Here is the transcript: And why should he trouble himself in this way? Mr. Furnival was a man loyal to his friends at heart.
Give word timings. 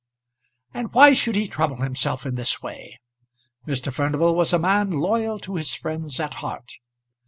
And 0.73 0.91
why 0.93 1.13
should 1.13 1.35
he 1.35 1.47
trouble 1.47 1.75
himself 1.83 2.25
in 2.25 2.33
this 2.33 2.59
way? 2.59 2.99
Mr. 3.67 3.93
Furnival 3.93 4.33
was 4.33 4.51
a 4.51 4.57
man 4.57 4.89
loyal 4.89 5.37
to 5.41 5.57
his 5.57 5.75
friends 5.75 6.19
at 6.19 6.33
heart. 6.41 6.71